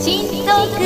[0.00, 0.84] 新トーク。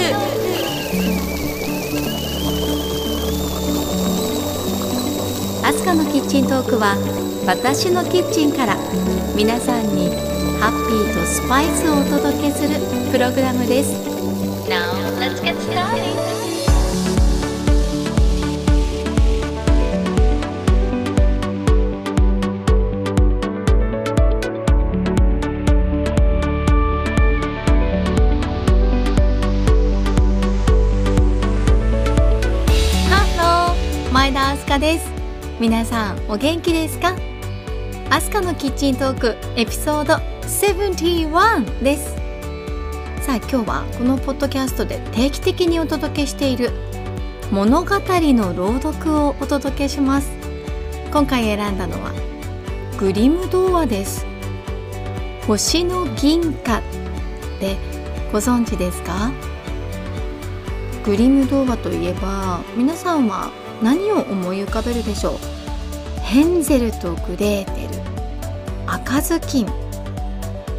[5.66, 6.96] アスカのキッチントークは
[7.46, 8.76] 私のキッチンから
[9.34, 10.10] 皆さんに
[10.60, 12.80] ハッピーとスパイスをお届けする
[13.10, 13.92] プログラムです。
[14.68, 16.37] Now
[36.30, 37.16] お元気ですか？
[38.10, 42.14] アスカのキッチントークエピソード71です。
[43.24, 46.70] さあ今日はこのポッドキャストで定期的にお届けしている
[47.50, 50.30] 物語の朗読をお届けします。
[51.10, 52.12] 今回選んだのは
[52.98, 54.26] グリム童話です。
[55.46, 56.82] 星の銀貨っ
[57.58, 57.78] て
[58.32, 59.32] ご存知ですか？
[61.06, 63.50] グリム童話といえば皆さんは
[63.82, 65.57] 何を思い浮かべるでしょう？
[66.28, 68.02] ヘンゼルとグレーテル。
[68.86, 69.66] 赤ずきん。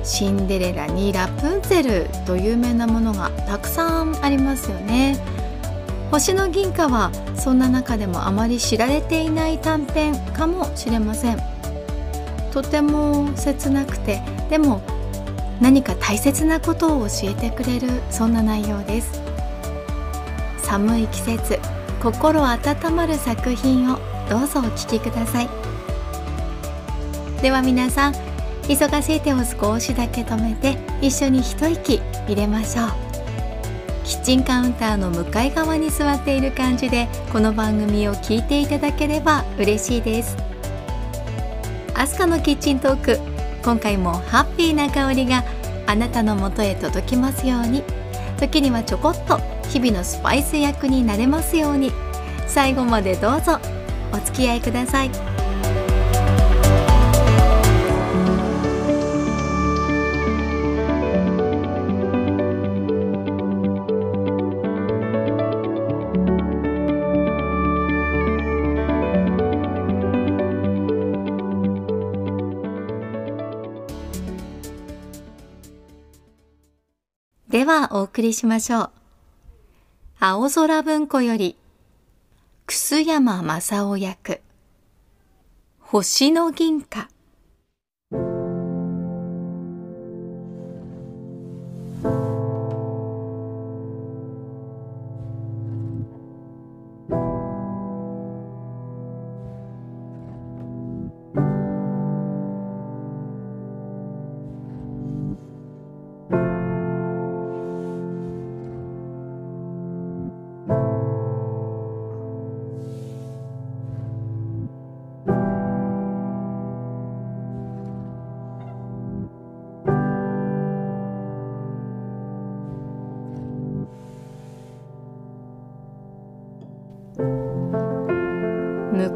[0.03, 5.17] シンデレラにラプンツェルと有名なものがたくさんありますよね。
[6.11, 11.39] 星の銀貨はそんな中でもあまり知られていない短編かもしれません。
[12.51, 14.83] とても切なくてでも
[15.59, 19.19] 何か大切なことを教えてくれるそんな内容です。
[20.61, 21.59] 寒い季節
[22.03, 23.97] 心温まる作品を
[24.29, 25.49] どうぞお聴きください。
[27.41, 28.13] では皆さん
[28.63, 32.89] 忙しい手を少しだけ止めて一緒に一息入れましょう。
[34.03, 40.37] キッチンカウンターの向かい側に座っている感じでこの番組を聞いていただければ嬉しいです。
[41.95, 43.19] アスカのキッチントーク
[43.63, 45.43] 今回もハッピーな香りが
[45.87, 47.83] あなたのもとへ届きますように。
[48.39, 51.91] 時にはちょこっと日々のスパイス役になれますように。
[52.47, 53.59] 最後までどうぞ
[54.13, 55.11] お付き合いください
[77.49, 78.89] ではお送りしましょう。
[80.19, 81.55] 青空文庫より、
[82.71, 84.41] 楠山正夫役、
[85.79, 87.09] 星の銀貨。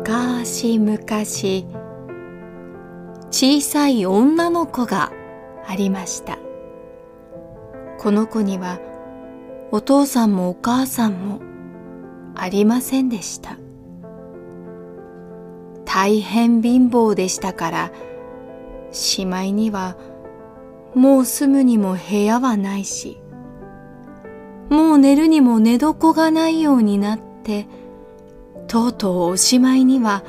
[0.05, 0.97] 昔々
[3.31, 5.13] 小さい女の子が
[5.65, 6.37] ありました。
[7.99, 8.81] この子には
[9.71, 11.39] お父さんもお母さんも
[12.35, 13.57] ありませんでした。
[15.85, 17.91] 大変貧乏でしたから
[18.91, 19.95] しまいには
[20.95, 23.21] もう住むにも部屋はないし
[24.69, 27.67] もう寝るにも寝床がないようになって
[28.67, 30.23] とうとうおしまいには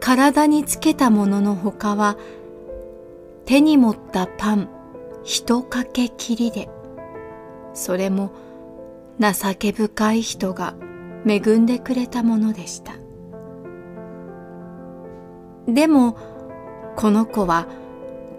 [0.00, 2.16] 体につけたもののほかは
[3.44, 4.68] 手に持ったパン
[5.24, 6.68] 一かけきりで。
[7.74, 8.32] それも
[9.20, 10.74] 情け深い人が
[11.26, 12.94] 恵んでくれたものでした。
[15.66, 16.16] でも
[16.96, 17.66] この子は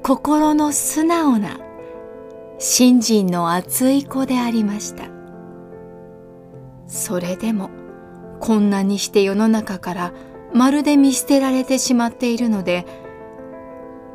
[0.04, 1.60] 心の素直な
[2.58, 5.06] 信心の熱い子でありました。
[6.88, 7.70] それでも
[8.40, 10.14] こんなにして世の中から
[10.54, 12.86] まるで見捨てられてしまっているので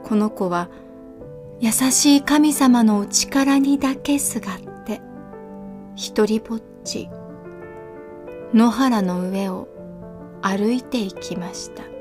[0.03, 0.69] この子は
[1.61, 5.00] 優しい神様のお力にだけすがって
[5.94, 7.09] 一りぼっち
[8.53, 9.69] 野原の上を
[10.43, 11.94] 歩いていきました。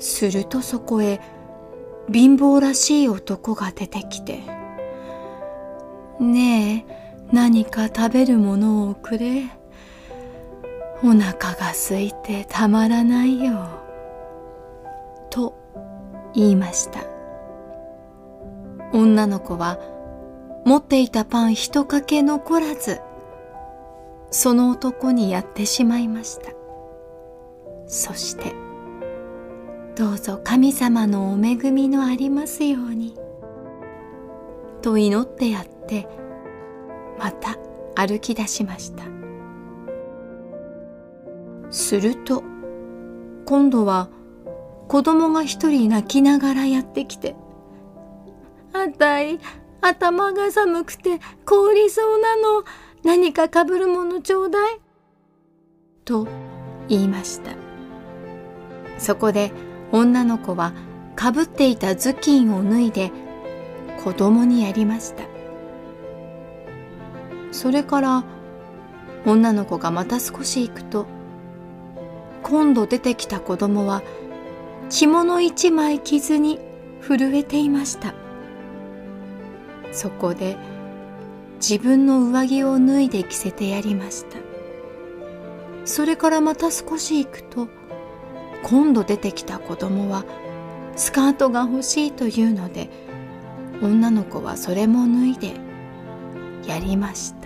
[0.00, 1.20] するとそこへ
[2.10, 4.40] 貧乏らしい男が出てきて
[6.18, 9.44] 「ねえ何か食べるものをくれ。
[11.02, 13.68] お腹が空いてたまらないよ。
[15.30, 15.54] と
[16.34, 17.04] 言いました。
[18.92, 19.78] 女の子は
[20.64, 23.00] 持っていたパン一かけ残らず
[24.30, 26.50] その男にやってしまいました。
[27.86, 28.52] そして
[29.94, 33.16] どうぞ神様のお恵みのありますように。
[34.82, 36.08] と祈ってやって
[37.20, 37.56] また
[37.94, 39.04] 歩き出しました。
[41.70, 42.42] すると
[43.44, 44.08] 今度は
[44.88, 47.36] 子供が一人泣きながらやってきて
[48.72, 49.38] 「あたい
[49.80, 52.64] 頭が寒くて凍りそうなの
[53.04, 54.80] 何かかぶるものちょうだい」
[56.04, 56.26] と
[56.88, 57.52] 言いました。
[58.98, 59.52] そこで
[59.92, 60.72] 女の子は
[61.16, 63.12] かぶっていた頭巾を脱いで
[64.02, 65.39] 子供にやりました。
[67.52, 68.24] それから
[69.26, 71.06] 女の子がまた少し行くと
[72.42, 74.02] 今度出てきた子供は
[74.88, 76.58] 着物一枚着ずに
[77.00, 78.14] 震えていました。
[79.92, 80.56] そこで
[81.56, 84.38] 自分の上着を脱いで着せてやりました。
[85.84, 87.68] それからまた少し行くと
[88.62, 90.24] 今度出てきた子供は
[90.96, 92.90] スカートが欲しいというので
[93.82, 95.54] 女の子はそれも脱いで
[96.66, 97.39] やりました。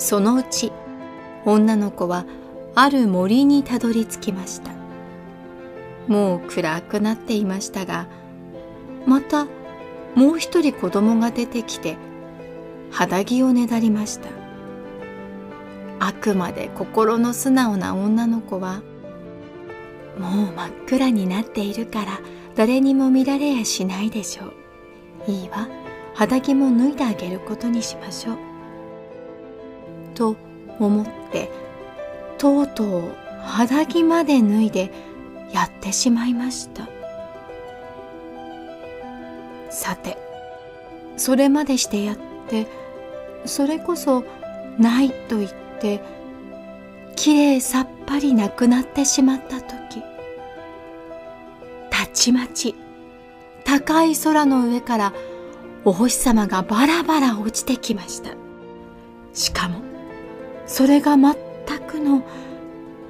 [0.00, 0.72] そのうち
[1.44, 2.24] 女の子は
[2.74, 4.72] ある森にたどり着きました。
[6.08, 8.08] もう暗くなっていましたが
[9.06, 9.46] また
[10.16, 11.96] もう一人子供が出てきて
[12.90, 14.30] 肌着をねだりました。
[16.00, 18.82] あくまで心の素直な女の子は
[20.18, 22.20] もう真っ暗になっているから
[22.56, 25.30] 誰にも見られやしないでしょう。
[25.30, 25.68] いいわ。
[26.14, 28.49] 肌着も脱いであげることにしましょう。
[30.14, 30.36] と
[30.78, 31.50] 思って
[32.38, 34.92] とうとう肌着まで脱いで
[35.52, 36.88] やってしまいました。
[39.70, 40.18] さて
[41.16, 42.16] それまでしてやっ
[42.48, 42.66] て
[43.46, 44.24] それこそ
[44.78, 46.02] ないと言って
[47.14, 50.02] きれいさっぱりなくなってしまった時
[51.90, 52.74] たちまち
[53.64, 55.12] 高い空の上から
[55.84, 58.30] お星様がバラバラ落ちてきました。
[59.32, 59.89] しかも
[60.70, 61.34] それが全
[61.80, 62.22] くの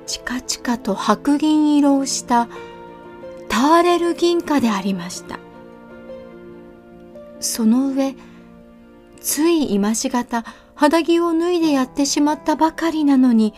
[0.07, 2.49] チカチカと白銀色をした
[3.51, 5.39] ターレル銀貨でありました。
[7.39, 8.17] その上
[9.21, 13.53] つい今しがた肌着を脱いでやってしまったばかりなのに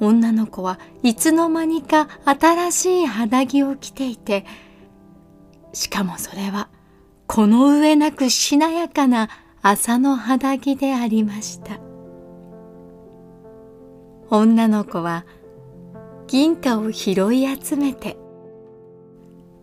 [0.00, 4.44] 女の子はいつの間にか新しい肌着を着ていて
[5.72, 6.68] しかもそれは
[7.26, 9.30] この上なくしなやかな
[9.62, 11.87] 朝の肌着でありました。
[14.30, 15.24] 女の子は
[16.26, 18.16] 銀貨を拾い集めて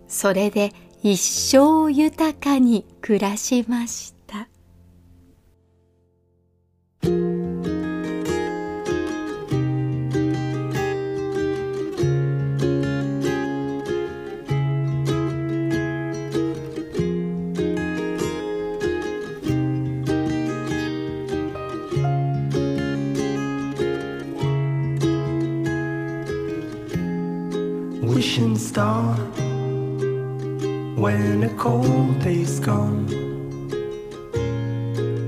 [0.07, 0.71] それで
[1.03, 4.47] 一生豊かに暮らしました。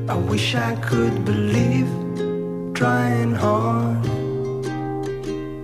[0.09, 1.89] I wish I could believe,
[2.73, 4.05] trying hard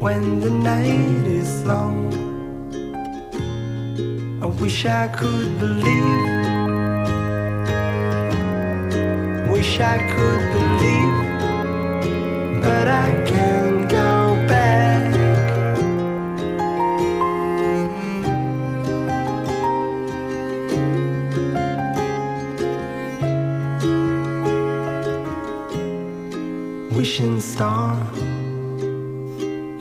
[0.02, 2.12] when the night is long.
[4.44, 6.28] I wish I could believe,
[9.50, 11.18] wish I could believe,
[12.62, 13.63] but I can't
[27.64, 27.96] star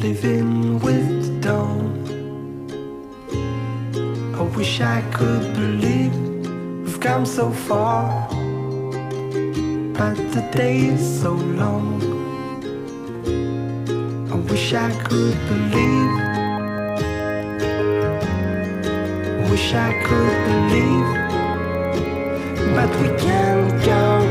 [0.05, 1.85] living with the dawn.
[4.41, 6.15] I wish I could believe
[6.85, 8.03] we've come so far
[9.99, 11.89] but the day is so long.
[14.33, 16.15] I wish I could believe
[19.51, 21.11] wish I could believe
[22.77, 24.22] but we can't go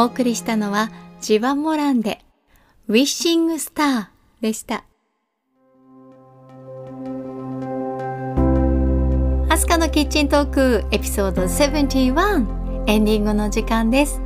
[0.00, 0.90] お送りしたのは
[1.20, 2.24] ジバモランで
[2.88, 4.84] ウィッシングスターでした。
[9.50, 14.22] アスカのキッチントークエピソード71エンディングの時間です。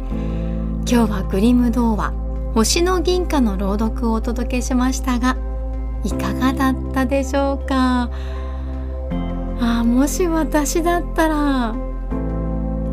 [0.89, 2.13] 今日はグリム童話
[2.55, 5.37] 星の銀貨の朗読をお届けしましたが
[6.05, 8.13] いかがだったでしょうか？
[9.61, 11.75] あもし私だったら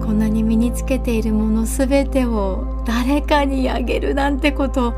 [0.04, 4.94] こんなに身につけているもの全てを誰かにあげるなんてこと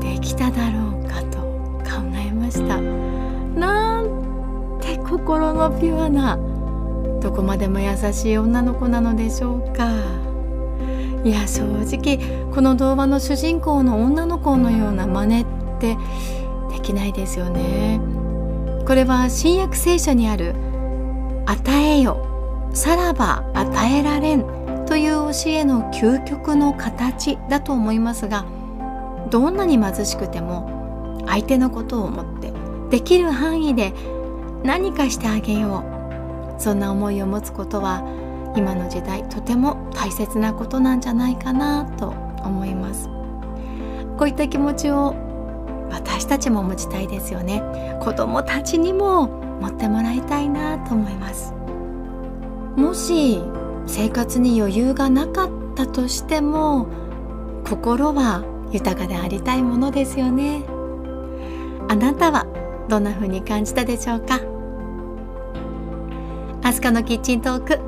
[0.00, 2.80] できただろうかと考えました。
[2.80, 6.38] なんて心のピュアな
[7.20, 9.88] どこまでも優しい女の子なのでしょうか。
[11.24, 12.18] いや正直
[12.54, 15.46] この童話の主人公の女の子のような真似っ
[15.80, 15.96] て
[16.70, 18.00] できないですよね。
[18.86, 20.54] これは新約聖書にある
[21.46, 22.24] 「与えよ
[22.72, 24.44] さらば与えられん」
[25.42, 28.44] という教えの究極の形だと思いますが
[29.30, 32.52] どんなに貧しくても相手のことを思って
[32.90, 33.92] できる範囲で
[34.64, 35.84] 何かしてあげよ
[36.58, 38.02] うそんな思いを持つことは
[38.56, 42.08] 今の時代とても大切なことなんじゃないかなと
[42.42, 43.08] 思います。
[44.16, 45.14] こういった気持ちを
[45.90, 47.62] 私たちも持ちたいですよね。
[48.00, 49.28] 子供たちにも
[49.60, 51.54] 持ってもらいたいなと思います。
[52.76, 53.40] もし
[53.88, 56.86] 生活に余裕がなかったとしても
[57.68, 60.62] 心は豊かでありたいものですよね。
[61.88, 62.46] あなたは
[62.88, 64.40] どんな風に感じたでしょうか？
[66.62, 67.80] アスカのキッチントーク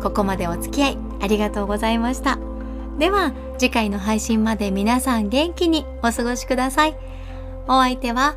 [0.00, 2.38] ここまでお付き合いありがとうございました。
[2.98, 6.96] では次回の配信まで皆さん元気にお過ごしください。
[7.66, 8.36] お相手は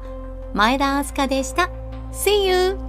[0.53, 1.69] 前田明日香でした。
[2.11, 2.82] See you!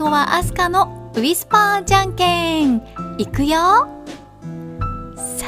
[0.00, 2.82] 後はアスカのウィスパーじゃんけん。
[3.18, 3.86] いくよ。
[5.36, 5.46] 最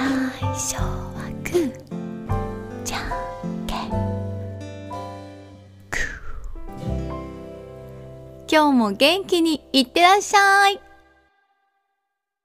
[0.53, 2.85] 初はグー。
[2.85, 3.89] じゃんけん。
[5.89, 6.93] グー。
[8.47, 10.92] 今日も元気にいってらっしゃい。